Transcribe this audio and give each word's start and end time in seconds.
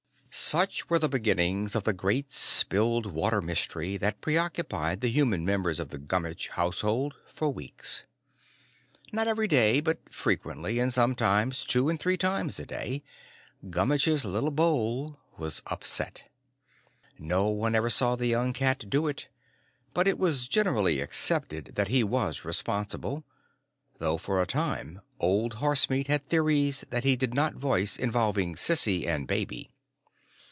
Such 0.33 0.89
were 0.89 0.97
the 0.97 1.09
beginnings 1.09 1.75
of 1.75 1.83
the 1.83 1.91
Great 1.91 2.31
Spilled 2.31 3.05
Water 3.05 3.41
Mystery 3.41 3.97
that 3.97 4.21
preoccupied 4.21 5.01
the 5.01 5.09
human 5.11 5.43
members 5.43 5.77
of 5.77 5.89
the 5.89 5.97
Gummitch 5.97 6.47
household 6.47 7.15
for 7.27 7.49
weeks. 7.49 8.05
Not 9.11 9.27
every 9.27 9.49
day, 9.49 9.81
but 9.81 9.97
frequently, 10.13 10.79
and 10.79 10.93
sometimes 10.93 11.65
two 11.65 11.89
and 11.89 11.99
three 11.99 12.15
times 12.15 12.59
a 12.59 12.65
day, 12.65 13.03
Gummitch's 13.69 14.23
little 14.23 14.51
bowl 14.51 15.19
was 15.37 15.61
upset. 15.67 16.23
No 17.19 17.47
one 17.49 17.75
ever 17.75 17.89
saw 17.89 18.15
the 18.15 18.27
young 18.27 18.53
cat 18.53 18.89
do 18.89 19.07
it. 19.07 19.27
But 19.93 20.07
it 20.07 20.17
was 20.17 20.47
generally 20.47 21.01
accepted 21.01 21.73
that 21.75 21.89
he 21.89 22.05
was 22.05 22.45
responsible, 22.45 23.25
though 23.97 24.17
for 24.17 24.41
a 24.41 24.47
time 24.47 25.01
Old 25.19 25.55
Horsemeat 25.55 26.07
had 26.07 26.29
theories 26.29 26.85
that 26.89 27.03
he 27.03 27.17
did 27.17 27.33
not 27.33 27.55
voice 27.55 27.97
involving 27.97 28.55
Sissy 28.55 29.05
and 29.05 29.27
Baby. 29.27 29.67